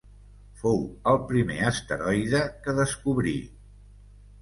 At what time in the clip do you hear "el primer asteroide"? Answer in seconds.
1.11-2.43